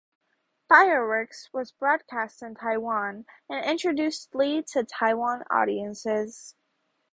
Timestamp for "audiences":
5.51-6.55